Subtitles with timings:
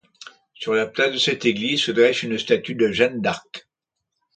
[0.55, 3.67] Sur la place de cette église, se dresse une statue de Jeanne d'Arc.